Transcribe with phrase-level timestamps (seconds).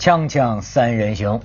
[0.00, 1.42] 锵锵三人行，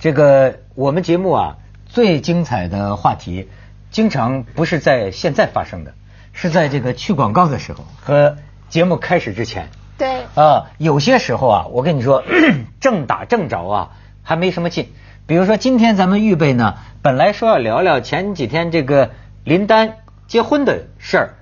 [0.00, 3.48] 这个我们节目啊最精彩的话题，
[3.92, 5.94] 经常不是在现在发生的，
[6.32, 9.68] 是在这个去广告的时候和节目开始之前。
[9.98, 12.24] 对啊，有些时候啊，我跟你说，
[12.80, 13.90] 正打正着啊，
[14.24, 14.88] 还没什么劲。
[15.28, 19.12] 比如说今天咱们预备呢，本来说要聊聊前几天这个
[19.44, 21.34] 林丹结婚的事儿，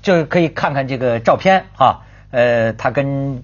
[0.00, 3.42] 就是可以看看这个照片啊，呃，他跟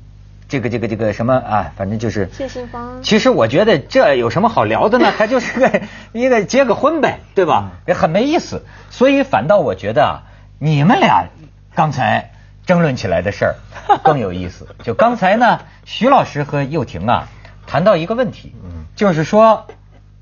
[0.48, 5.12] 这个这个这个什么啊，反正就是谢杏芳其实我觉得这有什么好聊的呢？
[5.19, 7.73] 他就是个一个结个婚呗，对吧？
[7.87, 8.65] 也很没意思。
[8.91, 10.23] 所以反倒我觉得啊，
[10.59, 11.27] 你们俩
[11.75, 12.33] 刚才
[12.65, 13.55] 争论起来的事儿
[14.03, 14.66] 更有意思。
[14.83, 17.28] 就刚才呢，徐老师和幼婷啊
[17.67, 18.55] 谈到一个问题，
[18.97, 19.67] 就是说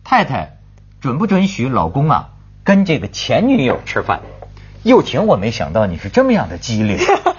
[0.02, 0.56] 太太
[1.00, 2.30] 准不准许老公啊
[2.64, 4.22] 跟这个前女友吃饭？
[4.82, 6.98] 幼婷，我没想到你是这么样的机灵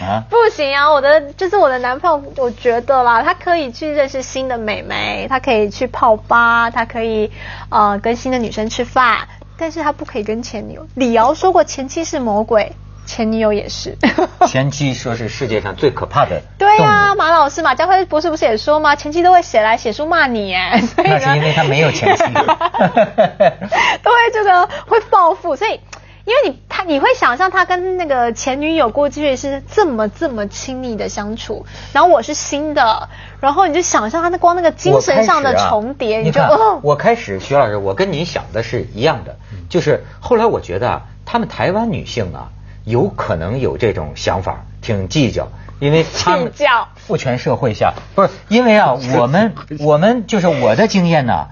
[0.00, 0.24] 啊！
[0.30, 7.30] 不行啊，我的就是我的男朋友，我觉得啦，他可以去认识新的美眉，他可以去泡吧，他可以
[7.68, 10.86] 呃跟新的女生吃饭，但是他不可以跟前女友。
[10.94, 12.72] 李瑶说过前妻是魔鬼，
[13.06, 13.96] 前女友也是。
[14.46, 18.94] 前妻说是世界上最可怕的对呀、马老师马家辉博士不是也说吗？
[18.94, 25.80] 前妻都会写来写书骂你耶，所以那是因为他没有前妻 都会这个会报复，所以
[26.24, 33.08] 因为你他你会想象他跟那个前女友过去是这么这么亲密的相处，然后我是新的，
[33.40, 39.36] 然后你就想象他那光那个精神上的重叠，就你就哦，我开始，徐老师，我跟你想的是一样的，
[39.68, 42.48] 就是后来我觉得啊，他们台湾女性啊，
[42.84, 46.88] 有可能有这种想法，挺计较，因为他们计较。
[46.96, 51.48] 父权社会下不是因为啊， 我们我们就是我的经验呢，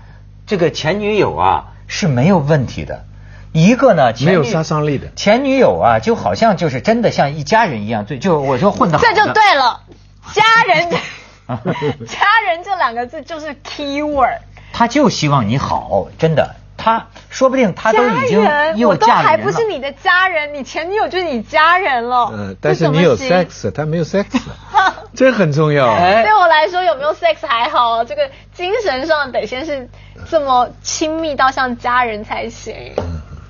[0.46, 3.04] 这个前女友啊是没有问题的。
[3.52, 9.80] 一个呢，前没有杀伤力的前女友啊，就好像就是真的像一家人一样，对，就我说混得好的，这就对了，
[10.32, 10.90] 家人，
[12.06, 14.40] 家人这两个字就是 key word。
[14.72, 22.28] 他就希望你好，真的，他说不定他都已经家人，又我都嫁人了还不是你的家人，你前女友就是你家人了。
[22.28, 24.24] 呃，但是你有 sex，他没有 sex，
[25.14, 25.92] 这很重要。
[25.92, 29.90] 哎对我来说，有没有 sex 还好，这个精神上得先是
[30.30, 32.94] 这么亲密到像家人才行。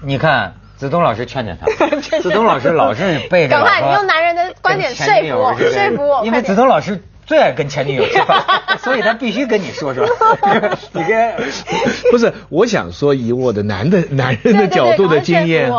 [0.04, 1.66] 你看，子东老师 劝劝他，
[2.20, 6.26] 子东老师老是背着赶快，你用男人的观点跟说服我，说服我。
[6.26, 8.44] 因为子东老师最爱跟前女友吃饭，
[8.82, 10.04] 所以他必须跟你说说。
[10.92, 11.34] 你跟
[12.10, 15.70] 不是，我想说，以我的男的男人的角度的经验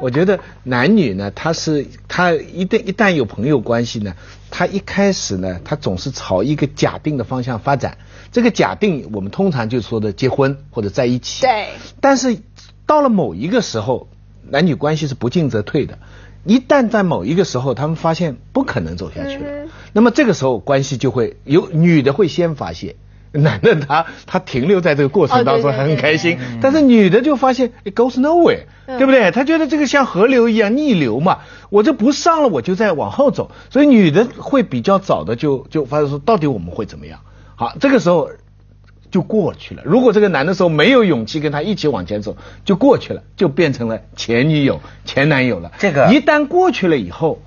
[0.00, 4.14] 我觉得男女呢，他是他一旦一旦有朋友关系呢，
[4.50, 7.98] 他一开始呢，他总是朝一个假定的方向发展。
[8.30, 11.42] 这个假定，我们通常就说的结婚或者在一起。
[11.42, 11.68] 对。
[12.00, 12.36] 但是
[12.94, 14.06] 到了某一个时候，
[14.48, 15.98] 男女关系是不进则退的。
[16.44, 22.94] 一旦在某一个时候，他们发现不可能走下去了，嗯那么这个时候关系就会有女的会先发泄，
[23.32, 28.96] 男的他他停留在这个过程当中还很开心，对但是女的就发现 it goes nowhere，、嗯。
[28.98, 29.32] 对不对？
[29.32, 31.38] 她觉得这个像河流一样逆流嘛，
[31.70, 37.18] 我这不上了，我就在往后走，所以女的会比较早的就就发现说，到底我们会怎么样？
[37.56, 38.30] 好，这个时候
[39.14, 39.82] 就过去了。
[39.84, 45.70] 如果这个男的时候没有勇气跟他一起往前走，就过去了，就变成了前女友、前男友了。
[45.78, 47.40] 这个一旦过去了以后，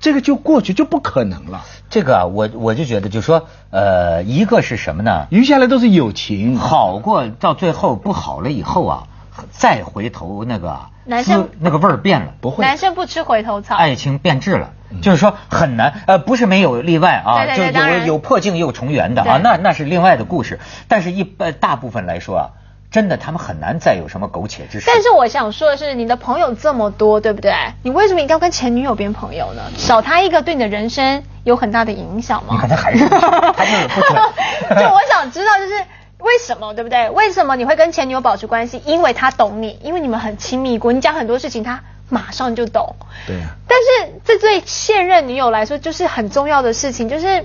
[0.00, 5.28] 这个就过去就不可能了，这个啊，我我就觉得，就说呃，一个是什么呢？
[5.30, 6.56] 余下来都是友情。
[6.56, 9.06] 好过到最后不好了以后啊，
[9.50, 13.74] 再回头那个啊男生那个味儿变了，不会男生不吃回头草。
[13.76, 14.70] 爱情变质了，
[15.02, 20.60] 就是说很难，呃，不是没有例外啊，对对对就有有破镜又重圆的啊，那那是另外的故事。
[20.88, 22.50] 但是一般大部分来说啊，
[22.90, 24.86] 真的他们很难再有什么苟且之事。
[24.86, 27.52] 但是我想说的是，你的朋友这么多，对不对？
[27.82, 29.62] 你为什么一定要跟前女友变朋友呢？
[29.76, 32.54] 少他一个，对你的人生有很大的影响吗？
[32.54, 34.00] 你看他还是不准他就是不
[34.74, 35.84] 准就我想知道，就是
[36.18, 37.10] 为什么，对不对？
[37.10, 38.80] 为什么你会跟前女友保持关系？
[38.86, 42.96] 因为她懂你，因为你们很亲密过，你讲很多事情，她马上就懂。
[43.26, 47.44] 对啊但是这对现任女友来说，就是很重要的事情，就是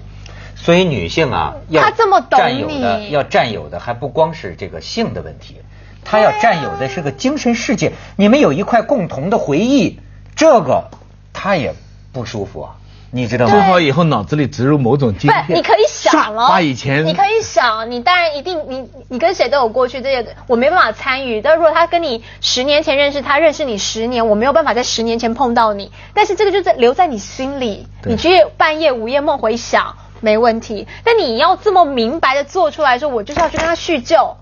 [0.55, 5.57] 所以女性啊，要她这么懂占有的你要占有的还不光是这个性的问题，
[6.05, 7.93] 她要占有的是个精神世界。
[8.15, 9.99] 你们有一块共同的回忆，
[10.35, 10.89] 这个
[11.33, 11.73] 她也
[12.11, 12.75] 不舒服啊，
[13.11, 13.51] 你知道吗？
[13.51, 16.43] 最好以后脑子里植入某种晶不是，片，你可以想了。
[16.43, 21.41] 唰把以前你可以想，你当然一定，你你跟谁都有过去，这些我没办法参与。
[21.41, 25.91] 但如果他跟你十年前认识，他认识你十年，我没有办法在十年前碰到你。
[26.13, 30.87] 但是这个就在留在你心里，你去半夜午夜梦回想没问题。
[31.03, 34.37] 但你要这么明白的做出来说，我就是要去跟他叙旧。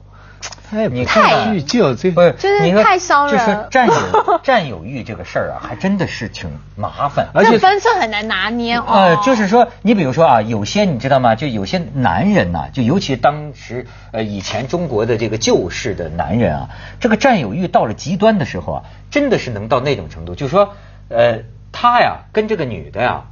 [0.92, 3.94] 你太叙旧这不是，就是你太伤人就是占有
[4.44, 7.28] 占有欲这个事儿啊，还真的是挺麻烦。
[7.34, 8.86] 而且分寸很难拿捏哦。
[8.88, 11.36] 呃，就是说，你比如说啊，有些你知道吗？
[11.36, 20.74] 就有些男人呐、就尤其当时呃以前中国的这个旧式的男人啊，这个占有欲到了极端的时候啊，真的是能到那种程度，就是说，
[21.10, 21.40] 呃，
[21.72, 23.24] 他呀跟这个女的呀，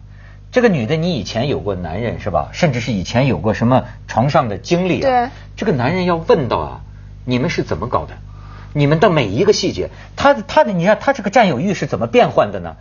[0.51, 2.49] 这个女的你以前有过男人是吧？
[2.53, 5.09] 甚至是以前有过什么床上的经历啊？
[5.09, 6.81] 对这个男人要问到啊，
[7.25, 8.13] 你们是怎么搞的？
[8.73, 12.75] 你们的每一个细节，他的他的，你看他这个占有欲是怎么变换的呢？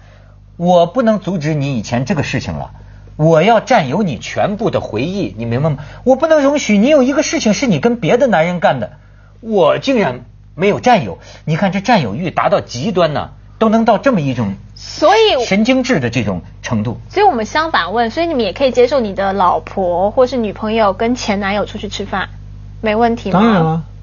[0.56, 2.72] 我不能阻止你以前这个事情了，
[3.16, 5.78] 我要占有你全部的回忆，你明白吗？
[6.02, 8.94] 我不能容许你有一个事情是你跟别的男人干的，
[9.40, 10.24] 我竟然
[10.56, 11.18] 没有占有。
[11.44, 13.30] 你看这占有欲达到极端呢，
[13.60, 16.98] 都能到这么一种所以神经质的这种程度。
[17.08, 22.30] 所以我们相反问，所以你们也可以接受你的老婆或是女朋友跟前男友出去吃饭，
[22.80, 23.38] 没问题吗？
[23.38, 23.84] 当然了。
[23.86, 23.93] 你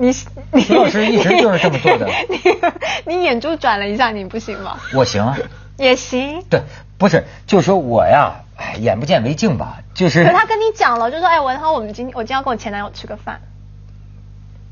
[0.00, 0.10] 你
[0.62, 2.38] 徐老师一直就是这么做的你
[3.16, 4.78] 你眼珠转了一下，你不行吗？
[4.94, 5.36] 我行啊，
[5.76, 6.42] 也行。
[6.48, 6.62] 对，
[6.96, 10.24] 不是，就是说我呀，哎，眼不见为净吧，就是。
[10.24, 13.40] 可他跟你讲了，就说哎，文涛，我们今我今天要跟我前男友吃个饭。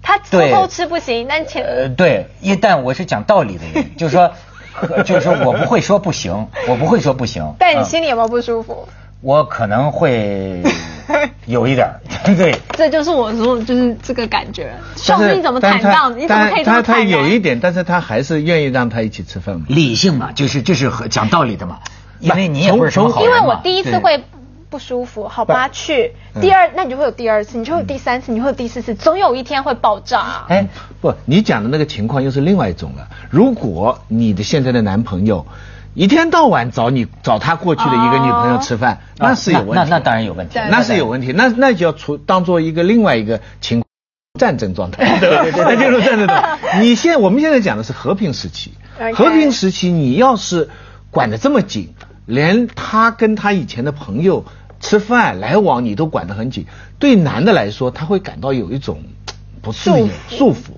[0.00, 4.32] 他偷偷吃不行，但前呃，对，一旦我是讲道理的人，就是说，
[4.80, 7.54] 呃就是说我不会说不行，我不会说不行。
[7.58, 8.88] 但你嗯心里有没有不舒服？
[9.20, 10.62] 我可能会
[11.46, 12.00] 有一点儿，
[12.36, 14.72] 对，这就是我说，就是这个感觉。
[15.06, 16.18] 但是兄弟怎么但他坦荡？
[16.18, 17.00] 你怎么可以这他他？
[17.00, 19.66] 有一点，但是他还是愿意让他一起吃饭嘛。
[19.68, 21.78] 理性嘛，就是就是和讲道理的嘛，
[22.20, 24.22] 因为你也从不是什么从因好人嘛为我第一次会
[24.70, 30.44] 不舒服，好吧，去嗯第二，那你就会有第二次，你就会有第三次，你会有第四次，总有一天会爆炸。
[30.48, 30.66] 哎，
[31.00, 33.08] 不，你讲的那个情况又是另外一种了。
[33.30, 35.46] 如果你的现在的男朋友
[35.98, 40.56] 一天到晚找你找他过去的一个女朋友吃饭，那是有问题那那当然有问题。
[40.70, 43.88] 那是有问题，那那就要出当做一个另外一个情况。
[44.38, 46.58] 战争状态，对对对，那就是战争状态。
[46.80, 48.74] 你现我们现在讲的是和平时期。
[49.12, 50.70] 和平时期你要是
[51.10, 51.92] 管得这么紧，
[52.26, 54.44] 连他跟他以前的朋友
[54.78, 56.66] 吃饭来往你都管得很紧，
[57.00, 59.02] 对男的来说他会感到有一种
[59.62, 60.74] 不自由束缚，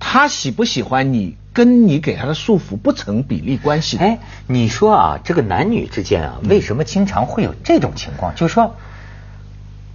[0.00, 4.04] 他喜不喜欢你跟你给他的束缚不成比例关系的。
[4.04, 8.34] 哎，你说啊，这个男女之间啊，为什么经常会有这种情况？
[8.34, 8.76] 就是说，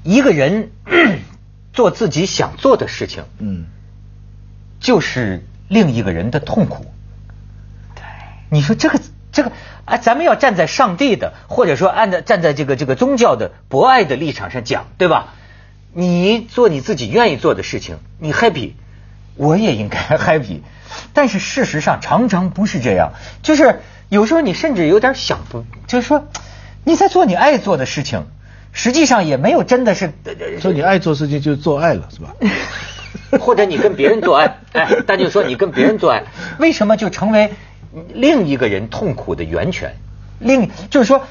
[0.01, 0.71] 一个人
[1.71, 3.65] 做自己想做的事情，嗯，
[4.79, 6.87] 就是另一个人的痛苦。
[7.93, 8.03] 对，
[8.49, 8.99] 你说这个
[9.31, 9.51] 这个
[9.85, 15.35] 啊，咱们要站在上帝的，或者说按照站在这个这个宗教的博爱的立场上讲，对吧？
[15.93, 18.71] 你做你自己愿意做的事情，你 happy，
[19.35, 20.61] 我也应该 happy。
[21.13, 26.27] 但是事实上常常不是这样，就是有时候你甚至有点想不，就是说
[26.83, 28.25] 你在做你爱做的事情，
[28.71, 30.13] 实际上也没有真的是。
[30.25, 32.35] 呃说你爱做事情就是做爱了，是吧？
[33.39, 36.23] 或者你跟别人做爱，哎，但就说你跟别人做爱，
[36.59, 37.53] 为什么就成为
[38.13, 39.95] 另一个人痛苦的源泉？
[40.39, 41.25] 另就是说，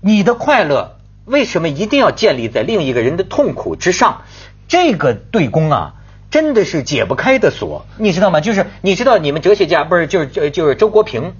[0.00, 4.22] 你的快乐为什么一定要建立在另一个人的痛苦之上？
[4.68, 5.94] 这个对攻啊，
[6.30, 8.40] 真的是解不开的锁，你知道吗？
[8.40, 11.32] 就是你知道你们哲学家不是就是就就是周国平，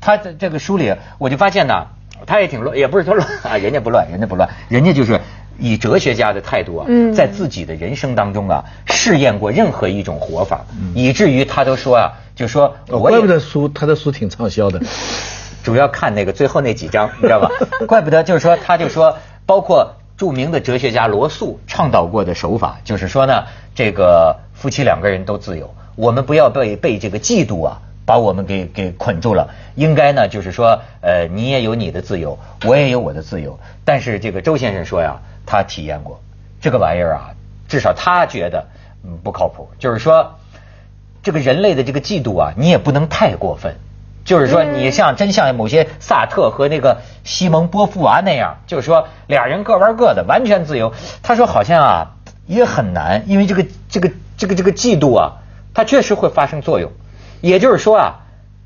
[0.00, 1.86] 他的这个书里我就发现呢，
[2.26, 5.20] 他也挺乱，也不是他乱啊，人家不乱，人家不乱，人家就是
[5.58, 14.80] 以哲学家的态度啊，嗯在自己的人生当中啊，试验过任何一种活法，以至于他都说啊，就说哦我也怪不得书他的书挺畅销的。
[15.64, 17.50] 主要看那个最后那几章，你知道吧？
[17.88, 23.44] 怪不得就是说，他就说，包括著名的哲学家罗素倡导过的手法，就是说呢，
[23.74, 27.82] 这个夫妻两个人都自由，我们不要被被这个嫉妒啊。
[28.06, 33.58] 把我们给给捆住了，应该呢，就是说，呃，你也有你的自由，我也有我的自由。
[33.84, 36.20] 但是这个周先生说呀，他体验过
[36.60, 37.34] 这个玩意儿啊，
[37.66, 38.64] 至少他觉得
[39.02, 39.68] 嗯不靠谱。
[39.80, 40.38] 就是说，
[41.20, 43.74] 这个人类的这个嫉妒啊，你也不能太过分。
[44.26, 50.92] 就是说，你像真像某些萨特和那个西蒙波伏娃那样，就是说俩人各玩各的，完全自由。
[51.22, 52.16] 他说好像啊
[52.46, 55.36] 也很难，因为这个这个这个这个嫉妒啊，
[55.72, 56.90] 它确实会发生作用。
[57.40, 58.20] 也就是说啊，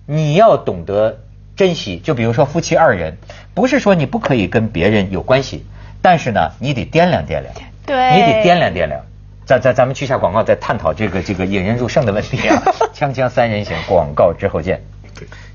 [0.06, 1.18] 你要懂得
[1.56, 1.98] 珍惜。
[1.98, 3.18] 就比如说夫妻二人，
[3.52, 5.66] 不是说你不可以跟别人有关系，
[6.00, 7.52] 但是呢，你得掂量掂量，
[7.84, 9.02] 对你得掂量掂量。
[9.44, 12.62] 咱咱咱们去下广告，再探讨这个这个引人入胜的问题啊！
[12.94, 14.80] 锵锵三人行，广告之后见。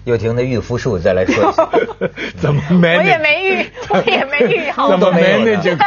[0.04, 1.70] 又听那御夫术，再来说一下。
[2.40, 2.98] 怎么 manage？
[3.02, 5.78] 我也没遇，我也没遇好怎么多，manage？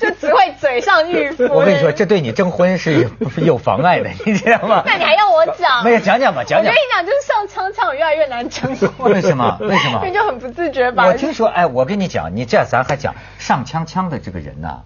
[0.00, 1.44] 就只会嘴上御夫。
[1.50, 3.10] 我跟你说，这对你征婚是有
[3.44, 4.82] 有妨碍的， 你知道吗？
[4.86, 5.82] 那你还要我讲？
[5.82, 6.78] 没有讲讲吧，讲讲我跟你。
[6.92, 9.12] 讲，就是上枪枪越来越难征婚。
[9.12, 11.06] 为什么为什么因为就很不自觉吧。
[11.06, 14.82] 我听说，哎，我跟你讲，你这样咱还讲上锵锵的这个人呢、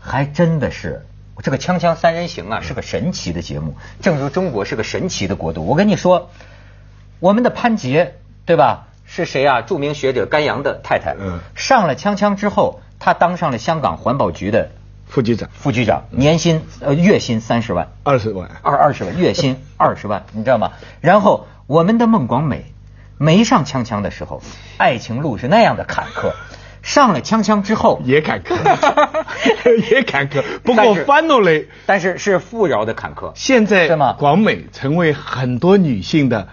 [0.00, 1.04] 还真的是，
[1.42, 5.66] 这个《锵锵三人行》啊是个神奇的节目，正如中国是个神奇的国度。
[5.66, 6.30] 我跟你说，
[7.20, 8.14] 我们的潘杰
[8.46, 8.86] 对吧？
[9.06, 9.60] 是谁啊？
[9.62, 11.14] 著名学者甘阳的太太。
[11.18, 14.70] 嗯上了锵锵之后，她当上了香港环保局的
[15.08, 17.88] 副局长副局长，年薪呃月薪三十万。
[18.04, 20.72] 二十万，二二十万，月薪 二十万，你知道吗？
[21.00, 22.72] 然后我们的孟广美
[23.18, 24.42] 没上锵锵的时候，
[24.78, 26.32] 爱情路是那样的坎坷，
[26.82, 28.54] 上了锵锵之后也坎坷，
[29.90, 30.42] 也坎坷。
[30.62, 33.32] 不过 finally，，但是是富饶的坎坷。
[33.34, 36.48] 现在是吗广美成为很多女性的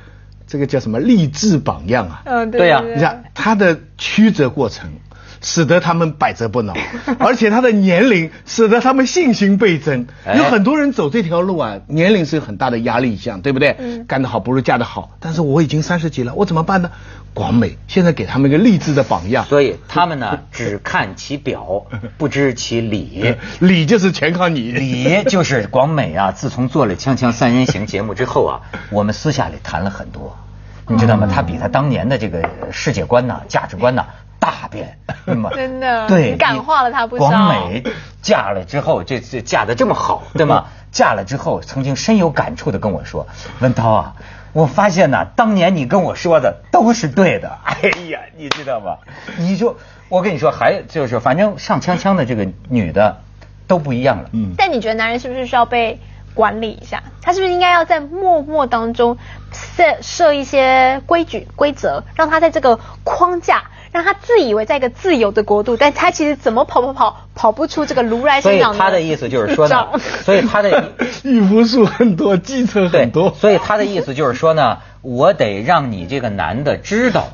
[0.48, 2.22] 这个叫什么励志榜样啊！
[2.25, 4.89] 嗯，对呀你看他的曲折过程，
[5.41, 6.74] 使得他们百折不挠，
[7.20, 10.08] 而且他的年龄使得他们信心倍增。
[10.25, 13.75] 哎有很多人走这条路啊，年龄是有很大的压力项，对不对？
[13.79, 16.89] 嗯干得好不如嫁得好，但是我已经三十几了，我怎么办呢？
[17.34, 21.86] 广美现在给他们一个励志的榜样，所以他们呢，只看其表，
[22.17, 23.36] 不知其里。
[23.60, 24.72] 里就是全靠你。
[24.72, 30.36] 理就是广美啊，自从做了《锵锵三人行》节目之后啊，我们私下里谈了很多，
[30.88, 31.29] 你知道吗？
[31.32, 34.03] 他比他当年的这个世界观呐、价值观呐
[34.39, 34.98] 大变，
[35.56, 37.84] 真的对，感化了他不少广美
[38.22, 40.65] 嫁了之后，这这嫁的这么好，对吗？
[40.91, 43.27] 嫁了之后，曾经深有感触的跟我说
[43.60, 44.15] ：“文涛啊，
[44.53, 47.58] 我发现呐、当年你跟我说的都是对的。
[47.63, 48.98] ”哎呀，你知道吗？
[49.38, 49.77] 你就
[50.10, 53.22] 我跟你说，还就是反正上锵锵的这个女的
[53.67, 54.29] 都不一样了。
[54.32, 56.00] 嗯，但你觉得男人是不是需要被
[56.34, 57.03] 管理一下？
[57.22, 59.17] 他是不是应该要在默默当中
[59.51, 63.65] 设设一些规矩规则，让他在这个框架，
[63.98, 69.88] 让他自以为在一个自由的国度，但他其实怎么跑跑跑跑不出这个如来所以他的意思就是说呢，
[70.24, 77.30] 所以他的御夫术很多，计策很多，，所以他的意思就是说呢，我得让你这个男的知道，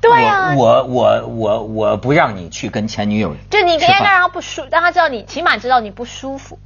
[0.00, 6.58] 对啊，我我我我我不让你去跟前女友就你应该让他不舒，让他知道你起码知道你不舒服。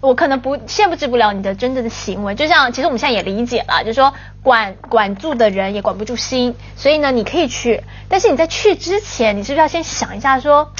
[0.00, 4.12] 我可能不限制不了你的真正的行为，就像其实我们现在也理解了，就是说
[4.42, 10.72] 管管住的人也管不住心，所以呢你可以去，但是你在去之前，你是不是要先想一下说，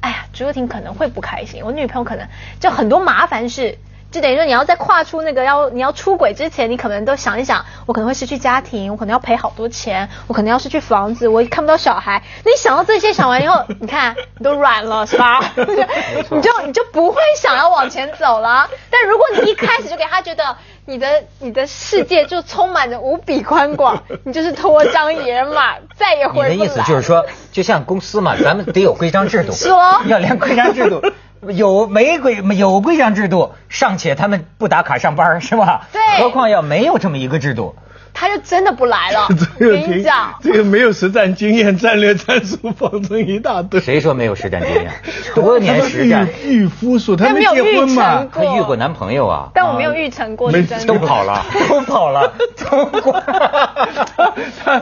[0.00, 2.26] 哎呀，朱若婷可能会不开心，我女朋友可能
[2.60, 3.78] 就很多麻烦事。
[4.12, 12.22] 就等于说，你要在跨出那个要你要出轨之前，你可能都想一想，我可能会失去家庭，我可能要赔好多钱，我可能要失去房子，我也看不到小孩。
[12.44, 15.40] 那你想到这些，想完以后，你看你都软了是吧？
[15.56, 18.68] 你就你就不会想要往前走了。
[18.90, 26.66] 但如果你一开始就给他觉得你的你的世界就充满着无比宽广，你就是脱缰野马，再也你的回不来。
[26.66, 29.52] 意思就是说，就像公司嘛，咱们得有规章制度。
[29.52, 31.00] 说要连规章制度
[31.48, 35.88] 有没规有规章制度，尚且他们不打卡上班是吧？
[35.92, 37.74] 对何况要没有这么一个制度，
[38.14, 39.26] 他就真的不来了。
[39.28, 43.80] 我 这个跟你讲，这个没有实战经验， 战略战术方针一大堆。
[43.80, 44.92] 谁说没有实战经验？
[45.34, 48.30] 多年实战，御御夫术，他他没有没结婚嘛成？
[48.32, 50.52] 他遇过男朋友啊，但我没有预成过。
[50.86, 52.32] 都跑了，都跑了，
[52.70, 53.22] 都过。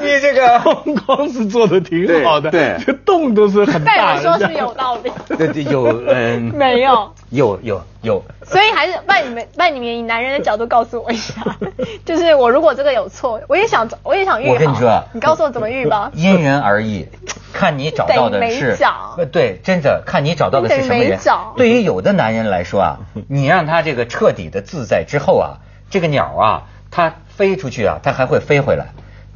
[0.00, 4.22] 你这个光光是做的挺好的，对对这洞都是很但大的。
[4.22, 7.12] 有说是有道理，对对有嗯没有。
[7.30, 11.34] 有有有，所以还是拜你们拜你们以男人的角度告诉我一下，
[12.04, 14.48] 就是我如果这个有错，我也想我也想遇。
[14.48, 16.10] 我跟你说你告诉我怎么遇吧。
[16.14, 17.06] 因人而异，
[17.52, 18.76] 看你找到的是
[19.16, 21.20] 没对，真的看你找到的是什么人。
[21.56, 25.58] 对于有的男人来说啊，你让他这个彻底的自在之后啊，
[25.88, 28.86] 这个鸟啊，它飞出去啊，它还会飞回来。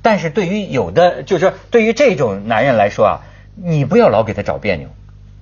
[0.03, 3.21] 但是对于有的，就是说对于这种男人来说啊，
[3.55, 4.89] 你不要老给他找别扭。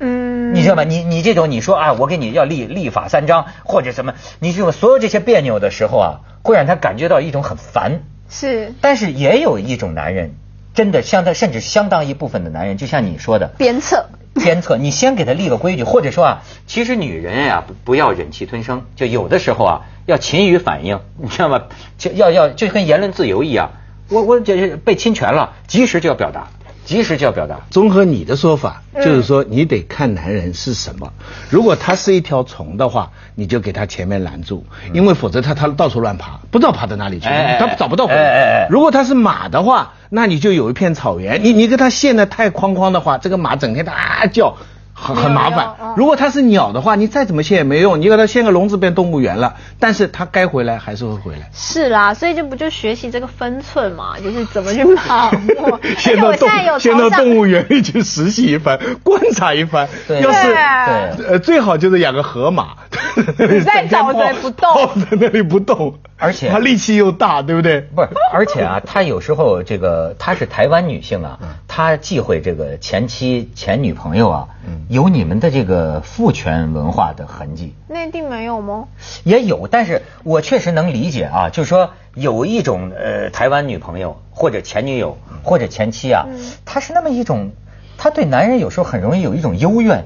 [0.05, 0.83] 嗯，你知道吧？
[0.83, 8.01] 你你这种你说啊，我给你要立立法三章或者什么，你这种所有这些别扭的时候啊，会让他感觉到一种很烦。
[8.29, 10.35] 是但是也有一种男人，
[10.75, 14.07] 真的相当甚至相当一部分的男人，就像你说的，鞭策。
[14.35, 21.65] 鞭策你先给他立个规矩，或者说啊，其实女人呀、不不要忍气吞声，就有的时候啊要勤于反应，你知道吗？
[21.99, 23.73] 就要要就跟言论自由一样，
[24.09, 26.49] 我我这是被侵权了，及时就要表达，
[26.85, 27.61] 及时就要表达。
[27.71, 31.13] 综合你的说法，嗯就是说你得看男人是什么。
[31.51, 38.69] 如果他是一条虫的话，你就给他前面拦住，因为否则他他到处乱爬，不知道爬到哪里去，哎哎哎他找不到回哎哎哎来。
[38.71, 44.57] 如果他是马的话，那你就有一片草原，你你给他限的太框框的话，这个马整天它啊叫。
[45.03, 45.95] 很很麻烦嗯。
[45.97, 51.51] 如果它是鸟的话，你再怎么限也没用，你给它限个笼子变动物园了，但是它该回来还是会回来。
[51.53, 55.81] 是啦，所以这不就学习这个分寸嘛，就是怎么去把握。
[56.33, 59.89] 而先到动物园里去实习一番，观察一番。
[60.07, 62.69] 对要是对呃最好就是养个河马，
[63.17, 67.81] 你在沼泽不动泡在那里不动，而且它力气又大，对不对？
[67.95, 74.49] 不是，而且啊，她有时候这个她是台湾女性啊，她忌讳这个前妻、前女朋友啊，
[74.93, 77.75] 有你们的这个父权文化的痕迹。
[77.89, 78.89] 内地没有吗？
[79.25, 86.27] 也有，但是我确实能理解啊，就是说有一种呃台湾女朋友或者前女友或者前妻啊，
[86.67, 87.53] 她是那么一种，
[87.97, 90.05] 她对男人有时候很容易有一种幽怨。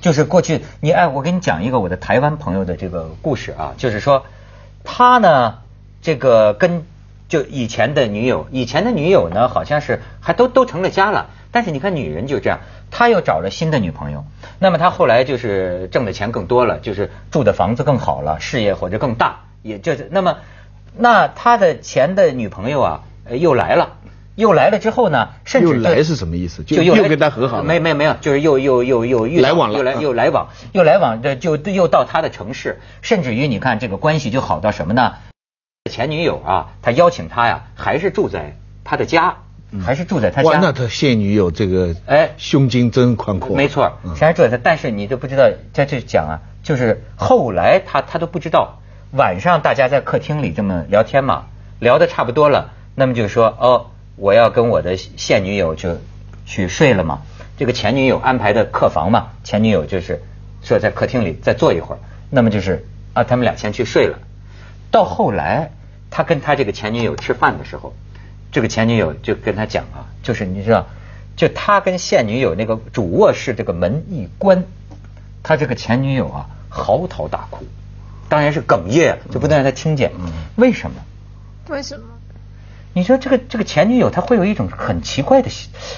[0.00, 4.24] 就是过去你哎，我给你讲一个我的台湾朋友的这个故事啊，就是说
[4.84, 5.58] 他呢
[6.00, 6.84] 这个跟。
[7.28, 11.26] 就以前的女友，以前的女友呢，好像是还都都成了家了。
[11.56, 12.60] 但是你看女人就这样，
[12.90, 14.26] 他又找了新的女朋友。
[14.58, 20.36] 那么他后来就是挣的钱更多了，就是住的房子更好了，事业或者更大，也就是那么
[20.98, 23.96] 那他的前的女朋友啊，又来了，
[24.34, 26.62] 又来了之后呢，甚至又来是什么意思？
[26.62, 27.64] 就又跟他和好了？
[27.64, 35.14] 没没没有，就是又又又又来往了，又来又来往，又来往，这就又到他的城市，甚至于你看这个关系就好到什么呢？
[35.90, 39.36] 前女友啊，他邀请他呀，还是住在他的家，
[39.84, 40.58] 还是住在他家。
[40.60, 43.56] 那他现女友这个哎，胸襟真宽阔。
[43.56, 48.80] 没错，谁还是住在他，但是你都不知道在这讲啊，就是后来他他都不知道，
[49.12, 51.46] 晚上大家在客厅里这么聊天嘛，
[51.78, 55.98] 聊的差不多了，那么就说哦，我要跟我的现女友就
[56.44, 57.22] 去睡了嘛。
[57.58, 60.22] 这个前女友安排的客房嘛，前女友就是
[60.62, 61.98] 说在客厅里再坐一会儿，
[62.30, 64.18] 那么就是啊，他们俩先去睡了。
[64.90, 65.70] 到后来，
[66.10, 67.94] 他跟他这个前女友吃饭的时候，
[68.56, 70.86] 这个前女友就跟他讲啊，就是你知道，
[71.36, 74.64] 就他跟现女友那个主卧室这个门一关，
[75.42, 77.66] 他这个前女友啊嚎啕大哭，
[78.30, 80.10] 当然是哽咽，就不能让他听见。
[80.18, 80.96] 嗯为什么？
[81.68, 82.06] 为什么？
[82.94, 85.50] 你说这个这个前女友，她会有一种很奇怪的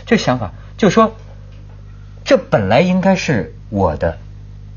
[0.05, 1.15] 这个想法，就是说，
[2.25, 4.19] 这本来应该是我的，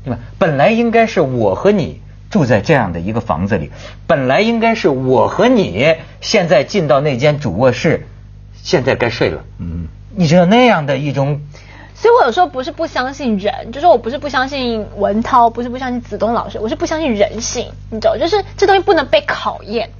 [0.04, 0.20] 对吧？
[0.38, 2.00] 本来应该是我和你。
[2.32, 3.70] 住在这样的一个房子里，
[4.06, 8.06] 本来应该是我和你现在进到那间主卧室，
[8.54, 9.44] 现在该睡了。
[9.58, 9.86] 嗯，
[10.16, 11.42] 你知道那样的一种，
[11.94, 17.66] 所以我有时候不是不相信人，就是我不是不相信文涛，不是不相信子东老师，我是不相信人性。
[17.90, 19.90] 你知道，就是这东西不能被考验。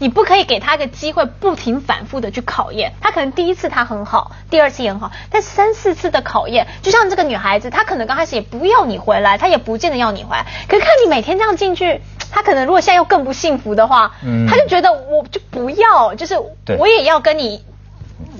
[0.00, 3.10] 你不可以给他个机会，不停反复的去考验他。
[3.10, 10.46] 可能第一次他很好，第二次也很好，但三四次的考验，就像这个女孩子，她可能刚开始也不要你回来，她也不见得要你回来。
[10.68, 12.00] 可是看你每天这样进去，
[12.32, 16.34] 她可能如果现在又更不幸福的话，嗯，她就觉得我就不要，就是
[16.78, 17.64] 我也要跟你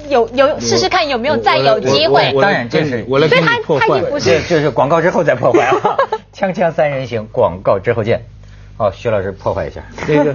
[0.09, 2.33] 有有试试看有没有再有机会。
[2.41, 5.97] 当然这是，所以他他已经不是，就是广告之后再破坏啊！
[6.35, 8.23] 锵锵三人行，广告之后见。
[8.77, 9.83] 哦，徐老师破坏一下。
[10.09, 10.35] 那个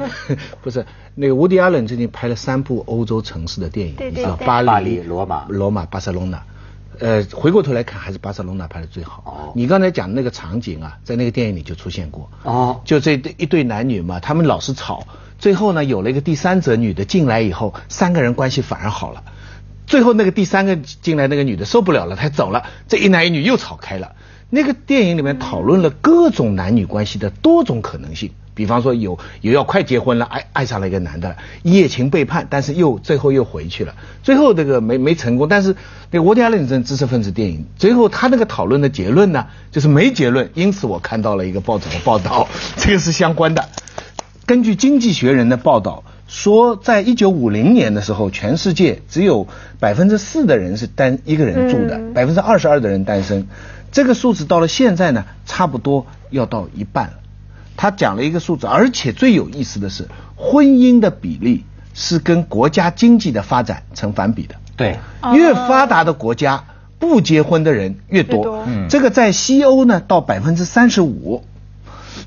[0.62, 6.41] 不是那个，伍迪·艾伦最近拍了三部欧洲城市的电影，对对对，巴黎、罗马、罗马、巴塞隆纳。
[6.99, 9.23] 呃，回过头来看，还是巴塞隆纳拍的最好。
[9.25, 9.54] 哦。
[9.56, 12.30] 你刚才讲的那个场景啊，在那个电影里就出现过。
[12.43, 12.82] 哦。
[12.84, 15.06] 就这一对男女嘛，他们老是吵，
[15.38, 19.23] 最后呢，有了一个第三者女的进来以后，三个人关系反而好了。
[19.88, 24.13] 最后那个第三个进来那个女的受不了了，她走了，这一男一女又吵开了。
[24.49, 35.47] 那个电影里面讨论了各种男女关系的多种可能性，比方说有有要快结婚了，爱爱上了一个男的，一夜情背叛，但是又最后又回去了，最后这个没没成功。
[35.47, 35.75] 但是
[36.09, 40.49] 那个沃迪亚伦这知识分子电影，最后他那个讨论的结论呢，就是没结论。
[40.55, 43.69] 因此我看到了一个报纸的报道， 这个是相关的。
[44.47, 49.47] 根据《经济学人》的报道说，在一九五零年的时候，全世界只有
[49.79, 53.47] 百分之四的人是单一个人住的，百分之二十二的人单身。
[53.91, 57.13] 这个数字到了现在呢，差不多要到一半了。
[57.75, 64.56] 他讲了一个数字，而且最有意思的是，婚姻的比例是跟国家经济的发展成反比的。
[64.75, 64.99] 对，
[65.34, 66.65] 越发达的国家
[66.99, 68.63] 不结婚的人越多。
[68.67, 71.43] 嗯，这个在西欧呢到百分之三十五，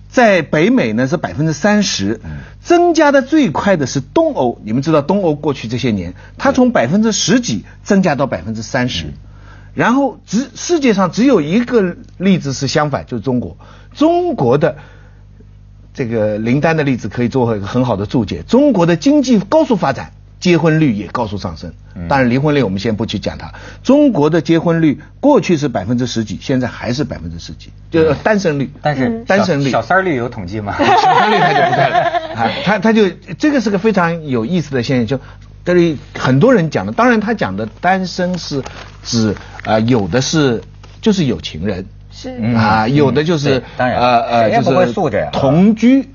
[0.08, 2.20] 在北美呢是百分之三十。
[2.62, 4.60] 增加的最快的是东欧。
[4.64, 9.12] 你们知道东欧过去这些年，它从百分之十几增加到百分之三十。
[9.74, 13.56] 然后，只世界上只有一个例子是相反，就是中国。
[13.94, 14.76] 中国的
[15.94, 18.42] 这个林丹的例子可以做一个很好的注解。
[18.42, 21.72] 中国的经济高速发展，结婚率也高速上升。
[22.08, 23.52] 当然，离婚率我们先不去讲它。
[23.82, 28.70] 中国的结婚率过去是百分之十几，现在还是百分之十几，就是单身率。
[28.82, 30.74] 但是单身率，小三率有统计吗？
[30.80, 31.96] 小三率他就不在了。
[32.34, 33.08] 啊，他他就
[33.38, 35.24] 这个是个非常有意思的现象，就。
[35.64, 38.62] 这里很多人讲的，当然他讲的单身是
[39.02, 40.62] 指啊，有的是
[41.00, 42.30] 就是有情人，是。
[42.54, 43.98] 啊，有的就是当然。
[44.00, 44.92] 呃呃就是
[45.32, 46.08] 同居。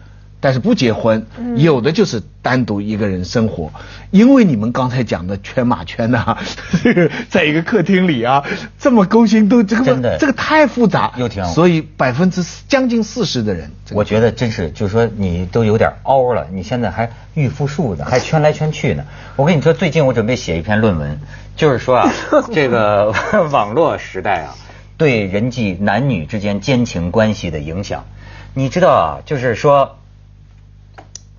[0.47, 1.25] 但是不结婚，
[1.57, 3.69] 有的就是单独一个人生活。
[4.11, 6.37] 因为你们刚才讲的圈马圈呐、
[6.81, 8.45] 这 个在一个客厅里啊，
[8.79, 19.03] 这么勾心斗这真的个这个太复杂，又挺所以百分之将近四十的人，这个我觉得真是，就是说你都有点凹了，你现在还预复数呢，还圈来圈去呢。
[19.35, 21.19] 我跟你说，最近我准备写一篇论文，
[21.57, 22.09] 就是说啊，
[22.53, 23.13] 这个
[23.51, 24.55] 网络时代啊，
[24.95, 28.05] 对人际男女之间奸情关系的影响。
[28.53, 29.96] 你知道啊，就是说，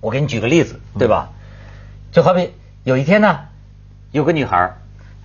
[0.01, 1.29] 我给你举个例子，对吧？
[2.11, 3.39] 就好比有一天呢，
[4.11, 4.77] 有个女孩儿，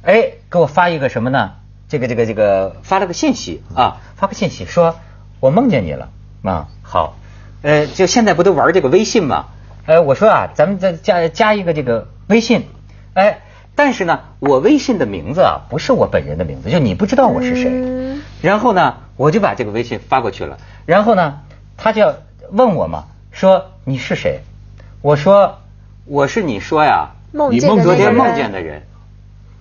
[0.02, 1.52] 哎，给我发一个什么呢？
[1.88, 4.96] 这个这个这个发了个信息啊，发个信息说，
[5.40, 6.08] 我梦见你了
[6.42, 7.16] 啊，好，
[7.62, 9.46] 呃，就现在不都玩这个微信吗？
[9.86, 12.66] 呃，我说啊，咱们再加加一个这个微信，
[13.14, 13.42] 哎，
[13.74, 17.70] 但是呢，我微信的名字啊，不是我本人的名字，就你不知道我是谁。
[17.70, 20.58] 嗯然后呢，我就把这个微信发过去了。
[20.84, 21.40] 然后呢，
[21.78, 22.14] 他就要
[22.50, 24.40] 问我嘛，说你是谁？
[25.04, 25.58] 我说
[26.06, 28.84] 我是你说呀，梦你梦见的人昨天梦见的人。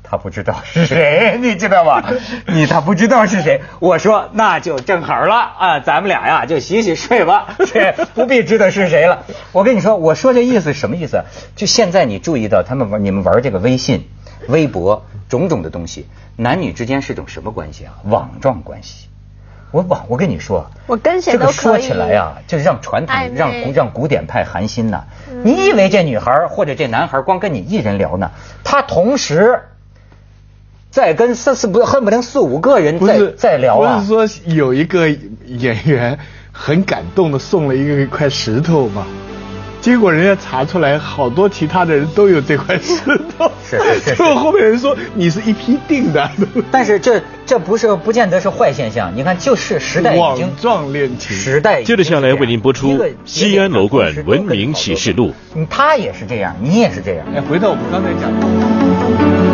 [0.01, 2.01] 他不知道是谁， 你知道吗？
[2.47, 9.25] 你他不知道是谁，我说那就正好了啊，咱们俩呀就洗洗睡吧， 这不必知道是谁了。
[9.51, 11.21] 我跟你说，我说这意思什么意思？
[11.57, 14.07] 就现在你注意到他们玩你们玩这个微信、
[14.47, 17.99] 微博种种的东西，男女之间是种什么关系啊？
[18.05, 19.09] 网状关系。
[19.73, 28.31] 我我，我跟你说，我跟谁这个都可以说起来呀、就是让传统让古让古典派寒心呐、嗯你以为这女孩或者这男孩光跟你一人聊呢？
[28.63, 29.59] 他同时
[30.91, 34.01] 在跟四四不恨不得四五个人在在聊啊不。
[34.01, 36.19] 是说有一个演员
[36.51, 39.07] 很感动的送了一个一块石头嘛，
[39.83, 43.01] 结果人家查出来好多其他的人都有这块石
[43.37, 44.09] 头，是是是是。
[44.11, 46.31] 结果 后面人说你是一批定的，
[46.71, 51.35] 但是这这不是不见得是坏现象，你看就是时代已经网状恋情。
[51.35, 55.33] 时代接着下来为您播出西安楼冠文明启示录。
[55.53, 57.25] 嗯他也是这样，你也是这样。
[57.35, 59.52] 哎，回到我们刚才讲的。